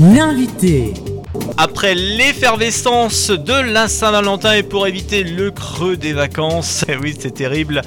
L'invité. 0.00 0.94
Après 1.62 1.94
l'effervescence 1.94 3.28
de 3.28 3.52
la 3.52 3.86
Saint-Valentin 3.86 4.54
et 4.54 4.62
pour 4.62 4.86
éviter 4.86 5.24
le 5.24 5.50
creux 5.50 5.98
des 5.98 6.14
vacances, 6.14 6.86
eh 6.88 6.96
oui 6.96 7.14
c'est 7.18 7.32
terrible, 7.34 7.82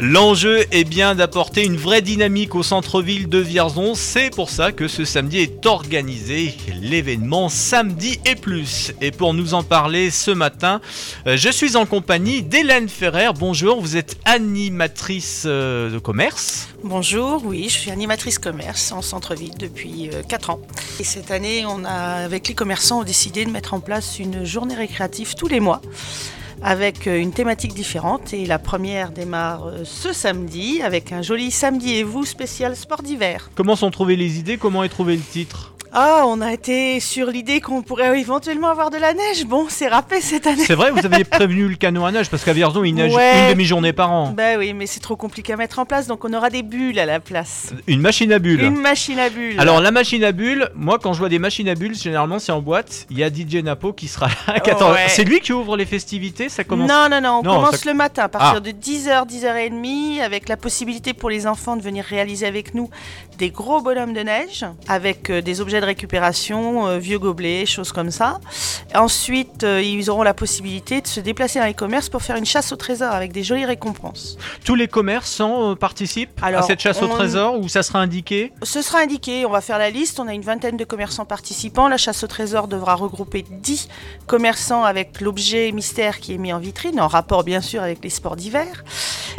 l'enjeu 0.00 0.64
est 0.70 0.84
bien 0.84 1.14
d'apporter 1.14 1.62
une 1.66 1.76
vraie 1.76 2.00
dynamique 2.00 2.54
au 2.54 2.62
centre-ville 2.62 3.28
de 3.28 3.36
Vierzon. 3.36 3.94
C'est 3.94 4.34
pour 4.34 4.48
ça 4.48 4.72
que 4.72 4.88
ce 4.88 5.04
samedi 5.04 5.40
est 5.40 5.66
organisé 5.66 6.56
l'événement 6.80 7.50
Samedi 7.50 8.18
et 8.24 8.34
plus. 8.34 8.94
Et 9.02 9.10
pour 9.10 9.34
nous 9.34 9.52
en 9.52 9.62
parler 9.62 10.10
ce 10.10 10.30
matin, 10.30 10.80
euh, 11.26 11.36
je 11.36 11.50
suis 11.50 11.76
en 11.76 11.84
compagnie 11.84 12.42
d'Hélène 12.42 12.88
Ferrer. 12.88 13.28
Bonjour, 13.38 13.82
vous 13.82 13.98
êtes 13.98 14.16
animatrice 14.24 15.42
euh, 15.44 15.90
de 15.90 15.98
commerce. 15.98 16.68
Bonjour, 16.82 17.42
oui, 17.44 17.64
je 17.68 17.78
suis 17.78 17.90
animatrice 17.90 18.38
commerce 18.38 18.90
en 18.90 19.02
centre-ville 19.02 19.56
depuis 19.58 20.08
4 20.28 20.50
ans. 20.50 20.60
Et 20.98 21.04
cette 21.04 21.30
année, 21.30 21.64
on 21.66 21.84
a, 21.84 22.24
avec 22.24 22.48
les 22.48 22.54
commerçants, 22.54 23.01
décidé 23.04 23.44
de 23.44 23.50
mettre 23.50 23.74
en 23.74 23.80
place 23.80 24.18
une 24.18 24.44
journée 24.44 24.74
récréative 24.74 25.34
tous 25.34 25.48
les 25.48 25.60
mois 25.60 25.80
avec 26.62 27.06
euh, 27.06 27.18
une 27.18 27.32
thématique 27.32 27.74
différente. 27.74 28.32
Et 28.32 28.46
la 28.46 28.58
première 28.58 29.10
démarre 29.10 29.66
euh, 29.66 29.84
ce 29.84 30.12
samedi 30.12 30.80
avec 30.82 31.12
un 31.12 31.22
joli 31.22 31.50
samedi 31.50 31.94
et 31.94 32.02
vous 32.02 32.24
spécial 32.24 32.76
sport 32.76 33.02
d'hiver. 33.02 33.50
Comment 33.54 33.76
sont 33.76 33.90
trouvées 33.90 34.16
les 34.16 34.38
idées? 34.38 34.56
Comment 34.56 34.84
est 34.84 34.88
trouvé 34.88 35.16
le 35.16 35.22
titre? 35.22 35.74
Ah, 35.94 36.24
on 36.26 36.40
a 36.40 36.54
été 36.54 37.00
sur 37.00 37.26
l'idée 37.26 37.60
qu'on 37.60 37.82
pourrait 37.82 38.18
éventuellement 38.18 38.68
avoir 38.68 38.88
de 38.88 38.96
la 38.96 39.12
neige. 39.12 39.44
Bon, 39.44 39.66
c'est 39.68 39.88
râpé 39.88 40.22
cette 40.22 40.46
année. 40.46 40.64
C'est 40.64 40.74
vrai, 40.74 40.90
vous 40.90 41.04
aviez 41.04 41.24
prévenu 41.24 41.68
le 41.68 41.74
canot 41.74 42.06
à 42.06 42.12
neige 42.12 42.30
parce 42.30 42.44
qu'à 42.44 42.54
Vierzon, 42.54 42.82
il 42.82 42.94
neige 42.94 43.12
une 43.12 43.50
demi-journée 43.50 43.92
par 43.92 44.10
an. 44.10 44.30
Bah 44.30 44.56
oui, 44.56 44.72
mais 44.72 44.86
c'est 44.86 45.00
trop 45.00 45.16
compliqué 45.16 45.52
à 45.52 45.56
mettre 45.56 45.78
en 45.80 45.84
place, 45.84 46.06
donc 46.06 46.24
on 46.24 46.32
aura 46.32 46.48
des 46.48 46.62
bulles 46.62 46.98
à 46.98 47.04
la 47.04 47.20
place. 47.20 47.74
Une 47.86 48.00
machine 48.00 48.32
à 48.32 48.38
bulles. 48.38 48.62
Une 48.62 48.80
machine 48.80 49.18
à 49.18 49.28
bulles. 49.28 49.60
Alors 49.60 49.82
la 49.82 49.90
machine 49.90 50.24
à 50.24 50.32
bulles, 50.32 50.70
moi 50.74 50.98
quand 50.98 51.12
je 51.12 51.18
vois 51.18 51.28
des 51.28 51.38
machines 51.38 51.68
à 51.68 51.74
bulles, 51.74 51.94
généralement 51.94 52.38
c'est 52.38 52.52
en 52.52 52.62
boîte. 52.62 53.06
Il 53.10 53.18
y 53.18 53.22
a 53.24 53.28
DJ 53.28 53.56
Napo 53.56 53.92
qui 53.92 54.08
sera 54.08 54.28
là. 54.28 54.62
C'est 55.08 55.24
lui 55.24 55.40
qui 55.40 55.52
ouvre 55.52 55.76
les 55.76 55.84
festivités, 55.84 56.48
ça 56.48 56.64
commence. 56.64 56.88
Non, 56.88 57.08
non, 57.10 57.20
non, 57.20 57.40
on 57.40 57.42
commence 57.42 57.84
le 57.84 57.92
matin 57.92 58.22
à 58.22 58.28
partir 58.28 58.54
ah. 58.56 58.60
de 58.60 58.70
10h, 58.70 59.28
10h30, 59.28 60.22
avec 60.22 60.48
la 60.48 60.56
possibilité 60.56 61.12
pour 61.12 61.28
les 61.28 61.46
enfants 61.46 61.76
de 61.76 61.82
venir 61.82 62.02
réaliser 62.02 62.46
avec 62.46 62.74
nous 62.74 62.88
des 63.38 63.50
gros 63.50 63.80
bonhommes 63.80 64.14
de 64.14 64.20
neige, 64.20 64.64
avec 64.88 65.28
euh, 65.28 65.42
des 65.42 65.60
objets 65.60 65.80
de 65.82 65.86
récupération 65.86 66.86
euh, 66.86 66.98
vieux 66.98 67.18
gobelets, 67.18 67.66
choses 67.66 67.92
comme 67.92 68.10
ça. 68.10 68.40
Ensuite, 68.94 69.64
euh, 69.64 69.82
ils 69.82 70.08
auront 70.08 70.22
la 70.22 70.32
possibilité 70.32 71.00
de 71.00 71.06
se 71.06 71.20
déplacer 71.20 71.58
dans 71.58 71.66
les 71.66 71.74
commerces 71.74 72.08
pour 72.08 72.22
faire 72.22 72.36
une 72.36 72.46
chasse 72.46 72.72
au 72.72 72.76
trésor 72.76 73.12
avec 73.12 73.32
des 73.32 73.42
jolies 73.42 73.66
récompenses. 73.66 74.38
Tous 74.64 74.74
les 74.74 74.88
commerçants 74.88 75.72
euh, 75.72 75.74
participent 75.74 76.30
à 76.42 76.62
cette 76.62 76.80
chasse 76.80 77.02
au 77.02 77.08
trésor 77.08 77.58
ou 77.58 77.68
ça 77.68 77.82
sera 77.82 78.00
indiqué 78.00 78.52
Ce 78.62 78.80
sera 78.80 79.00
indiqué, 79.00 79.44
on 79.44 79.50
va 79.50 79.60
faire 79.60 79.78
la 79.78 79.90
liste, 79.90 80.18
on 80.20 80.28
a 80.28 80.32
une 80.32 80.42
vingtaine 80.42 80.76
de 80.76 80.84
commerçants 80.84 81.26
participants. 81.26 81.88
La 81.88 81.98
chasse 81.98 82.24
au 82.24 82.26
trésor 82.26 82.68
devra 82.68 82.94
regrouper 82.94 83.44
10 83.48 83.88
commerçants 84.26 84.84
avec 84.84 85.20
l'objet 85.20 85.72
mystère 85.72 86.20
qui 86.20 86.34
est 86.34 86.38
mis 86.38 86.52
en 86.52 86.58
vitrine, 86.58 87.00
en 87.00 87.08
rapport 87.08 87.44
bien 87.44 87.60
sûr 87.60 87.82
avec 87.82 88.02
les 88.02 88.10
sports 88.10 88.36
d'hiver. 88.36 88.84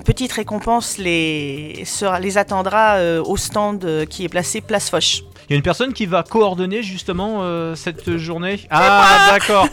Petite 0.05 0.31
récompense 0.31 0.97
les, 0.97 1.83
sera, 1.85 2.19
les 2.19 2.37
attendra 2.37 2.97
au 3.21 3.37
stand 3.37 4.05
qui 4.09 4.25
est 4.25 4.29
placé 4.29 4.61
Place 4.61 4.89
Foch. 4.89 5.23
Il 5.49 5.51
y 5.51 5.53
a 5.53 5.57
une 5.57 5.63
personne 5.63 5.93
qui 5.93 6.05
va 6.05 6.23
coordonner 6.23 6.83
justement 6.83 7.39
euh, 7.41 7.75
cette 7.75 8.17
journée. 8.17 8.61
Ah, 8.69 9.31
d'accord. 9.33 9.67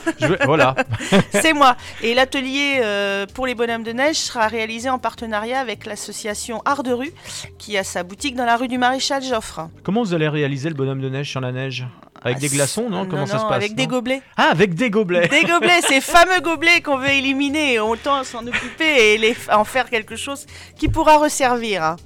Voilà. 0.44 0.74
C'est 1.30 1.52
moi. 1.52 1.76
Et 2.02 2.14
l'atelier 2.14 2.80
euh, 2.82 3.26
pour 3.32 3.46
les 3.46 3.54
bonhommes 3.54 3.84
de 3.84 3.92
neige 3.92 4.16
sera 4.16 4.48
réalisé 4.48 4.90
en 4.90 4.98
partenariat 4.98 5.60
avec 5.60 5.86
l'association 5.86 6.60
Art 6.64 6.82
de 6.82 6.92
rue, 6.92 7.12
qui 7.58 7.78
a 7.78 7.84
sa 7.84 8.02
boutique 8.02 8.34
dans 8.34 8.44
la 8.44 8.56
rue 8.56 8.68
du 8.68 8.78
Maréchal 8.78 9.22
Joffre. 9.22 9.68
Comment 9.82 10.02
vous 10.02 10.14
allez 10.14 10.28
réaliser 10.28 10.68
le 10.68 10.74
bonhomme 10.74 11.00
de 11.00 11.08
neige 11.08 11.30
sur 11.30 11.40
la 11.40 11.52
neige? 11.52 11.86
Avec 12.22 12.38
des 12.38 12.48
glaçons, 12.48 12.90
non? 12.90 13.06
Comment 13.06 13.26
ça 13.26 13.38
se 13.38 13.44
passe 13.44 13.52
Avec 13.52 13.74
des 13.74 13.86
gobelets. 13.86 14.22
Ah, 14.36 14.48
avec 14.50 14.74
des 14.74 14.90
gobelets. 14.90 15.28
Des 15.28 15.42
gobelets, 15.42 15.80
ces 15.88 16.00
fameux 16.00 16.40
gobelets 16.40 16.80
qu'on 16.80 16.98
veut 16.98 17.10
éliminer. 17.10 17.78
Autant 17.78 18.24
s'en 18.24 18.46
occuper 18.46 19.14
et 19.14 19.18
les, 19.18 19.36
en 19.52 19.64
faire 19.64 19.88
quelque 19.88 20.16
chose 20.16 20.46
qui 20.76 20.88
pourra 20.88 21.18
resservir. 21.18 21.82
Hein. 21.82 21.96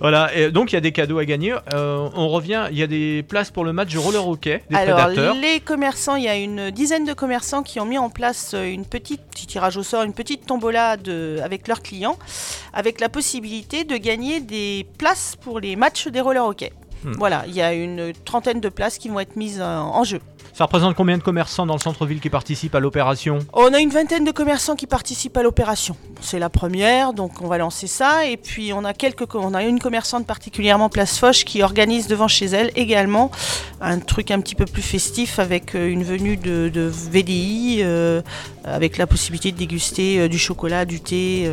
Voilà, 0.00 0.34
et 0.34 0.50
donc 0.50 0.72
il 0.72 0.74
y 0.74 0.78
a 0.78 0.80
des 0.80 0.92
cadeaux 0.92 1.18
à 1.18 1.24
gagner. 1.24 1.54
Euh, 1.72 2.08
on 2.14 2.28
revient, 2.28 2.66
il 2.70 2.78
y 2.78 2.82
a 2.82 2.86
des 2.86 3.24
places 3.28 3.50
pour 3.50 3.64
le 3.64 3.72
match 3.72 3.92
de 3.92 3.98
roller 3.98 4.26
hockey 4.26 4.62
des 4.70 4.76
Alors, 4.76 5.08
les 5.08 5.60
commerçants, 5.60 6.16
il 6.16 6.24
y 6.24 6.28
a 6.28 6.36
une 6.36 6.70
dizaine 6.70 7.04
de 7.04 7.12
commerçants 7.12 7.62
qui 7.62 7.80
ont 7.80 7.84
mis 7.84 7.98
en 7.98 8.10
place 8.10 8.52
euh, 8.54 8.64
une 8.64 8.84
petite 8.84 9.22
petit 9.22 9.46
tirage 9.46 9.76
au 9.76 9.82
sort, 9.82 10.04
une 10.04 10.14
petite 10.14 10.46
tombola 10.46 10.96
de, 10.96 11.38
avec 11.42 11.66
leurs 11.66 11.82
clients, 11.82 12.18
avec 12.72 13.00
la 13.00 13.08
possibilité 13.08 13.84
de 13.84 13.96
gagner 13.96 14.40
des 14.40 14.86
places 14.98 15.36
pour 15.40 15.58
les 15.58 15.76
matchs 15.76 16.08
des 16.08 16.20
roller 16.20 16.44
hockey. 16.44 16.72
Hmm. 17.04 17.12
Voilà, 17.18 17.44
il 17.46 17.54
y 17.54 17.62
a 17.62 17.72
une 17.72 18.12
trentaine 18.24 18.60
de 18.60 18.68
places 18.68 18.98
qui 18.98 19.08
vont 19.08 19.20
être 19.20 19.36
mises 19.36 19.60
en 19.60 20.02
jeu. 20.04 20.20
Ça 20.54 20.64
représente 20.64 20.94
combien 20.94 21.18
de 21.18 21.22
commerçants 21.22 21.66
dans 21.66 21.74
le 21.74 21.80
centre-ville 21.80 22.20
qui 22.20 22.30
participent 22.30 22.76
à 22.76 22.80
l'opération? 22.80 23.40
On 23.54 23.74
a 23.74 23.80
une 23.80 23.90
vingtaine 23.90 24.24
de 24.24 24.30
commerçants 24.30 24.76
qui 24.76 24.86
participent 24.86 25.36
à 25.36 25.42
l'opération. 25.42 25.96
C'est 26.20 26.38
la 26.38 26.48
première, 26.48 27.12
donc 27.12 27.42
on 27.42 27.48
va 27.48 27.58
lancer 27.58 27.88
ça. 27.88 28.24
Et 28.26 28.36
puis 28.36 28.72
on 28.72 28.84
a 28.84 28.94
quelques, 28.94 29.34
on 29.34 29.52
a 29.52 29.64
une 29.64 29.80
commerçante 29.80 30.28
particulièrement 30.28 30.88
Place 30.88 31.18
Foch 31.18 31.42
qui 31.44 31.64
organise 31.64 32.06
devant 32.06 32.28
chez 32.28 32.46
elle 32.46 32.70
également 32.76 33.32
un 33.80 33.98
truc 33.98 34.30
un 34.30 34.40
petit 34.40 34.54
peu 34.54 34.64
plus 34.64 34.82
festif 34.82 35.40
avec 35.40 35.74
euh, 35.74 35.88
une 35.88 36.04
venue 36.04 36.36
de, 36.36 36.70
VDI, 37.10 37.80
euh, 37.80 38.22
avec 38.64 38.96
la 38.96 39.06
possibilité 39.06 39.50
de 39.50 39.56
déguster 39.56 40.20
euh, 40.20 40.28
du 40.28 40.38
chocolat, 40.38 40.84
du 40.84 41.00
thé. 41.00 41.50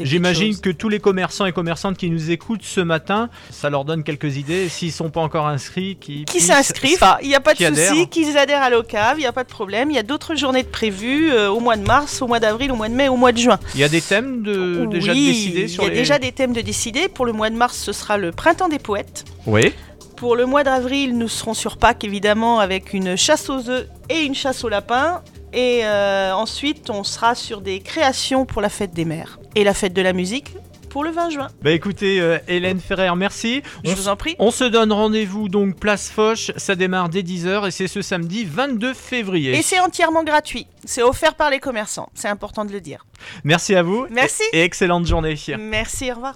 J'imagine 0.00 0.58
que 0.58 0.70
tous 0.70 0.88
les 0.88 0.98
commerçants 0.98 1.46
et 1.46 1.52
commerçantes 1.52 1.96
qui 1.96 2.10
nous 2.10 2.30
écoutent 2.30 2.64
ce 2.64 2.80
matin, 2.80 3.30
ça 3.50 3.70
leur 3.70 3.84
donne 3.84 4.02
quelques 4.02 4.36
idées. 4.36 4.68
S'ils 4.90 4.96
sont 4.96 5.10
pas 5.10 5.20
encore 5.20 5.46
inscrits, 5.46 5.96
qui 6.00 6.24
qui 6.24 6.40
s'inscrivent, 6.40 6.98
il 7.22 7.28
n'y 7.28 7.36
a 7.36 7.40
pas 7.40 7.54
de 7.54 7.64
souci, 7.64 8.08
qu'ils 8.08 8.36
adhèrent 8.36 8.62
à 8.62 8.70
l'OCAV, 8.70 9.18
il 9.18 9.20
n'y 9.20 9.26
a 9.26 9.32
pas 9.32 9.44
de 9.44 9.48
problème. 9.48 9.88
Il 9.90 9.94
y 9.94 10.00
a 10.00 10.02
d'autres 10.02 10.34
journées 10.34 10.64
de 10.64 10.68
prévues 10.68 11.30
euh, 11.30 11.48
au 11.48 11.60
mois 11.60 11.76
de 11.76 11.86
mars, 11.86 12.20
au 12.22 12.26
mois 12.26 12.40
d'avril, 12.40 12.72
au 12.72 12.74
mois 12.74 12.88
de 12.88 12.94
mai, 12.94 13.08
au 13.08 13.16
mois 13.16 13.30
de 13.30 13.38
juin. 13.38 13.60
Il 13.74 13.80
y 13.80 13.84
a 13.84 13.88
des 13.88 14.00
thèmes 14.00 14.42
de, 14.42 14.86
déjà 14.86 15.14
décidés 15.14 15.66
Il 15.70 15.82
y 15.82 15.86
a 15.86 15.90
déjà 15.90 16.18
des 16.18 16.32
thèmes 16.32 16.52
de 16.52 16.60
décider. 16.60 17.06
Pour 17.06 17.24
le 17.24 17.32
mois 17.32 17.50
de 17.50 17.54
mars, 17.54 17.78
ce 17.78 17.92
sera 17.92 18.16
le 18.16 18.32
printemps 18.32 18.68
des 18.68 18.80
poètes. 18.80 19.24
Oui. 19.46 19.72
Pour 20.16 20.34
le 20.34 20.44
mois 20.44 20.64
d'avril, 20.64 21.16
nous 21.16 21.28
serons 21.28 21.54
sur 21.54 21.76
Pâques, 21.76 22.02
évidemment, 22.02 22.58
avec 22.58 22.92
une 22.92 23.16
chasse 23.16 23.48
aux 23.48 23.70
œufs 23.70 23.86
et 24.08 24.22
une 24.22 24.34
chasse 24.34 24.64
aux 24.64 24.68
lapins. 24.68 25.22
Et 25.52 25.82
euh, 25.84 26.32
ensuite, 26.32 26.90
on 26.90 27.04
sera 27.04 27.36
sur 27.36 27.60
des 27.60 27.78
créations 27.78 28.44
pour 28.44 28.60
la 28.60 28.68
fête 28.68 28.92
des 28.92 29.04
mères 29.04 29.38
et 29.54 29.62
la 29.62 29.72
fête 29.72 29.92
de 29.92 30.02
la 30.02 30.12
musique 30.12 30.48
pour 30.90 31.04
le 31.04 31.10
20 31.10 31.30
juin. 31.30 31.48
Bah 31.62 31.70
écoutez, 31.70 32.20
euh, 32.20 32.38
Hélène 32.48 32.80
Ferrer, 32.80 33.08
merci. 33.16 33.62
Je 33.84 33.94
vous 33.94 34.08
en 34.08 34.16
prie. 34.16 34.36
On 34.38 34.50
se 34.50 34.64
donne 34.64 34.92
rendez-vous 34.92 35.48
donc 35.48 35.78
place 35.78 36.10
Foch, 36.10 36.52
ça 36.56 36.74
démarre 36.74 37.08
dès 37.08 37.22
10h 37.22 37.68
et 37.68 37.70
c'est 37.70 37.88
ce 37.88 38.02
samedi 38.02 38.44
22 38.44 38.92
février. 38.92 39.56
Et 39.56 39.62
c'est 39.62 39.80
entièrement 39.80 40.24
gratuit. 40.24 40.66
C'est 40.84 41.02
offert 41.02 41.34
par 41.34 41.50
les 41.50 41.60
commerçants, 41.60 42.10
c'est 42.14 42.28
important 42.28 42.64
de 42.64 42.72
le 42.72 42.80
dire. 42.80 43.06
Merci 43.44 43.74
à 43.74 43.82
vous. 43.82 44.06
Merci. 44.10 44.42
et 44.52 44.62
excellente 44.62 45.06
journée. 45.06 45.36
Merci, 45.58 46.10
au 46.10 46.16
revoir. 46.16 46.34